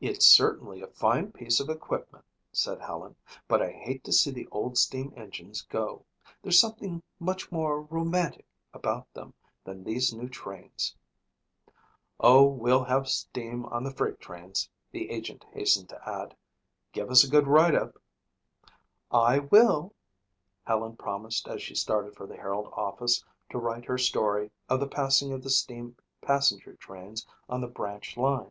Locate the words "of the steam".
25.32-25.94